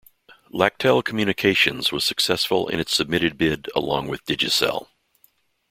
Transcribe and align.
Laqtel 0.51 1.05
Communications 1.05 1.91
was 1.91 2.03
successful 2.03 2.67
in 2.67 2.79
its 2.79 2.95
submitted 2.97 3.37
bid 3.37 3.67
along 3.75 4.07
with 4.07 4.25
Digicel. 4.25 4.87